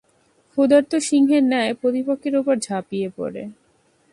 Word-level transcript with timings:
ক্ষুধার্ত 0.51 0.91
সিংহের 1.07 1.43
ন্যায় 1.43 1.73
প্রতিপক্ষের 1.73 2.33
উপর 2.35 2.55
ঝাঁপিয়ে 2.57 3.07
পড়ে। 3.17 3.43